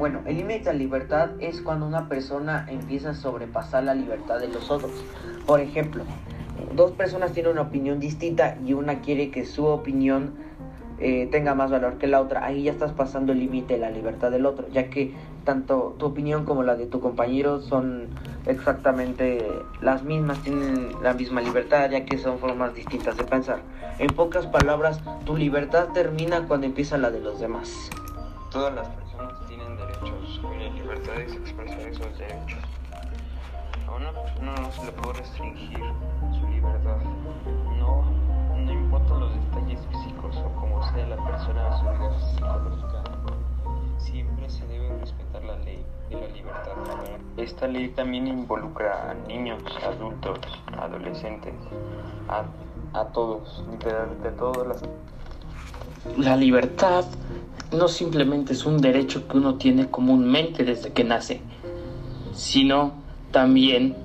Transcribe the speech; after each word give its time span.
Bueno, 0.00 0.22
el 0.24 0.38
límite 0.38 0.70
de 0.70 0.78
libertad 0.78 1.32
es 1.40 1.60
cuando 1.60 1.84
una 1.86 2.08
persona 2.08 2.64
empieza 2.70 3.10
a 3.10 3.14
sobrepasar 3.14 3.84
la 3.84 3.92
libertad 3.92 4.40
de 4.40 4.48
los 4.48 4.70
otros. 4.70 4.92
Por 5.46 5.60
ejemplo, 5.60 6.04
dos 6.74 6.92
personas 6.92 7.34
tienen 7.34 7.52
una 7.52 7.60
opinión 7.60 8.00
distinta 8.00 8.56
y 8.64 8.72
una 8.72 9.02
quiere 9.02 9.30
que 9.30 9.44
su 9.44 9.66
opinión 9.66 10.36
eh, 11.00 11.28
tenga 11.30 11.54
más 11.54 11.70
valor 11.70 11.98
que 11.98 12.06
la 12.06 12.22
otra. 12.22 12.46
Ahí 12.46 12.62
ya 12.62 12.72
estás 12.72 12.92
pasando 12.92 13.32
el 13.32 13.40
límite 13.40 13.74
de 13.74 13.80
la 13.80 13.90
libertad 13.90 14.30
del 14.30 14.46
otro, 14.46 14.66
ya 14.70 14.88
que 14.88 15.12
tanto 15.44 15.94
tu 15.98 16.06
opinión 16.06 16.46
como 16.46 16.62
la 16.62 16.76
de 16.76 16.86
tu 16.86 17.00
compañero 17.00 17.60
son 17.60 18.08
exactamente 18.46 19.46
las 19.82 20.02
mismas, 20.02 20.42
tienen 20.42 20.94
la 21.02 21.12
misma 21.12 21.42
libertad, 21.42 21.90
ya 21.90 22.06
que 22.06 22.16
son 22.16 22.38
formas 22.38 22.74
distintas 22.74 23.18
de 23.18 23.24
pensar. 23.24 23.58
En 23.98 24.06
pocas 24.06 24.46
palabras, 24.46 24.98
tu 25.26 25.36
libertad 25.36 25.88
termina 25.92 26.48
cuando 26.48 26.64
empieza 26.64 26.96
la 26.96 27.10
de 27.10 27.20
los 27.20 27.38
demás. 27.38 27.90
Todas 28.50 28.74
las 28.74 28.88
personas 28.88 29.09
tienen 29.48 29.76
derechos 29.76 30.40
y 30.42 30.62
la 30.62 30.70
libertad 30.70 31.20
es 31.20 31.34
expresar 31.34 31.80
esos 31.80 32.18
derechos. 32.18 32.60
A 33.86 33.92
una 33.92 34.12
persona 34.12 34.54
no 34.54 34.72
se 34.72 34.84
le 34.84 34.92
puede 34.92 35.18
restringir 35.18 35.80
su 36.38 36.48
libertad. 36.48 36.96
No, 37.78 38.04
no 38.56 38.72
importan 38.72 39.20
los 39.20 39.34
detalles 39.34 39.80
físicos 39.90 40.36
o 40.36 40.60
cómo 40.60 40.82
sea 40.92 41.06
la 41.06 41.16
persona 41.24 41.78
su 41.78 41.84
vida 41.84 42.20
psicológica. 42.20 43.02
Siempre 43.98 44.48
se 44.48 44.66
debe 44.66 44.96
respetar 44.98 45.44
la 45.44 45.56
ley 45.58 45.84
de 46.08 46.20
la 46.20 46.26
libertad. 46.28 46.72
Esta 47.36 47.66
ley 47.66 47.88
también 47.88 48.26
involucra 48.26 49.10
a 49.10 49.14
niños, 49.14 49.62
adultos, 49.84 50.38
adolescentes, 50.78 51.54
a, 52.28 52.44
a 52.98 53.04
todos, 53.06 53.64
literalmente 53.70 54.28
a 54.28 54.36
todas 54.36 54.66
las 54.68 54.82
La 56.16 56.36
libertad 56.36 57.04
no 57.72 57.88
simplemente 57.88 58.52
es 58.52 58.66
un 58.66 58.78
derecho 58.78 59.28
que 59.28 59.36
uno 59.36 59.54
tiene 59.54 59.90
comúnmente 59.90 60.64
desde 60.64 60.92
que 60.92 61.04
nace, 61.04 61.40
sino 62.34 62.94
también 63.30 63.96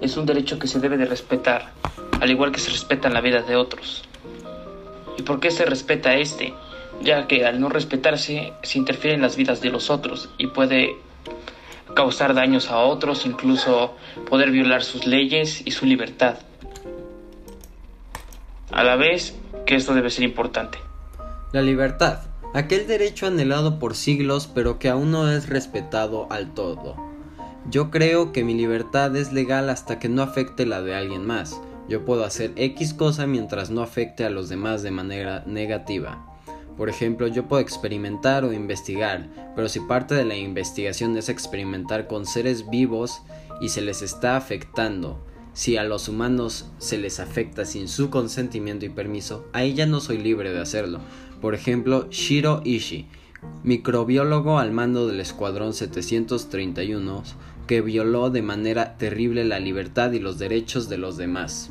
es 0.00 0.16
un 0.16 0.26
derecho 0.26 0.58
que 0.58 0.68
se 0.68 0.80
debe 0.80 0.96
de 0.96 1.06
respetar, 1.06 1.72
al 2.20 2.30
igual 2.30 2.52
que 2.52 2.60
se 2.60 2.70
respeta 2.70 3.08
la 3.08 3.20
vida 3.20 3.42
de 3.42 3.56
otros. 3.56 4.04
¿Y 5.16 5.22
por 5.22 5.40
qué 5.40 5.50
se 5.50 5.64
respeta 5.64 6.14
este? 6.14 6.54
Ya 7.02 7.26
que 7.26 7.46
al 7.46 7.60
no 7.60 7.68
respetarse 7.68 8.52
se 8.62 8.78
interfiere 8.78 9.14
en 9.14 9.22
las 9.22 9.36
vidas 9.36 9.60
de 9.60 9.70
los 9.70 9.90
otros 9.90 10.28
y 10.38 10.48
puede 10.48 10.96
causar 11.94 12.34
daños 12.34 12.70
a 12.70 12.78
otros, 12.78 13.26
incluso 13.26 13.96
poder 14.28 14.50
violar 14.50 14.84
sus 14.84 15.06
leyes 15.06 15.62
y 15.64 15.70
su 15.70 15.86
libertad. 15.86 16.38
A 18.70 18.84
la 18.84 18.96
vez 18.96 19.36
que 19.66 19.74
esto 19.74 19.94
debe 19.94 20.10
ser 20.10 20.24
importante. 20.24 20.78
La 21.52 21.62
libertad, 21.62 22.20
aquel 22.54 22.86
derecho 22.86 23.26
anhelado 23.26 23.78
por 23.78 23.94
siglos 23.94 24.46
pero 24.52 24.78
que 24.78 24.88
aún 24.88 25.10
no 25.10 25.30
es 25.30 25.48
respetado 25.48 26.26
al 26.30 26.54
todo. 26.54 26.96
Yo 27.70 27.90
creo 27.90 28.32
que 28.32 28.44
mi 28.44 28.54
libertad 28.54 29.14
es 29.16 29.32
legal 29.32 29.68
hasta 29.68 29.98
que 29.98 30.08
no 30.08 30.22
afecte 30.22 30.64
la 30.64 30.80
de 30.80 30.94
alguien 30.94 31.26
más. 31.26 31.60
Yo 31.88 32.04
puedo 32.04 32.24
hacer 32.24 32.52
X 32.56 32.94
cosa 32.94 33.26
mientras 33.26 33.70
no 33.70 33.82
afecte 33.82 34.24
a 34.24 34.30
los 34.30 34.48
demás 34.48 34.82
de 34.82 34.90
manera 34.90 35.42
negativa. 35.46 36.24
Por 36.78 36.88
ejemplo, 36.88 37.26
yo 37.26 37.48
puedo 37.48 37.60
experimentar 37.60 38.44
o 38.44 38.52
investigar, 38.52 39.28
pero 39.56 39.68
si 39.68 39.80
parte 39.80 40.14
de 40.14 40.24
la 40.24 40.36
investigación 40.36 41.16
es 41.16 41.28
experimentar 41.28 42.06
con 42.06 42.24
seres 42.24 42.70
vivos 42.70 43.22
y 43.60 43.70
se 43.70 43.80
les 43.80 44.00
está 44.00 44.36
afectando, 44.36 45.26
si 45.52 45.76
a 45.76 45.84
los 45.84 46.08
humanos 46.08 46.66
se 46.78 46.98
les 46.98 47.20
afecta 47.20 47.64
sin 47.64 47.88
su 47.88 48.10
consentimiento 48.10 48.86
y 48.86 48.90
permiso, 48.90 49.46
ahí 49.52 49.74
ya 49.74 49.86
no 49.86 50.00
soy 50.00 50.18
libre 50.18 50.52
de 50.52 50.60
hacerlo. 50.60 51.00
Por 51.40 51.54
ejemplo, 51.54 52.08
Shiro 52.10 52.62
Ishii, 52.64 53.06
microbiólogo 53.64 54.58
al 54.58 54.72
mando 54.72 55.06
del 55.06 55.20
Escuadrón 55.20 55.74
731, 55.74 57.22
que 57.66 57.80
violó 57.80 58.30
de 58.30 58.42
manera 58.42 58.96
terrible 58.96 59.44
la 59.44 59.60
libertad 59.60 60.12
y 60.12 60.18
los 60.18 60.38
derechos 60.38 60.88
de 60.88 60.98
los 60.98 61.16
demás. 61.16 61.70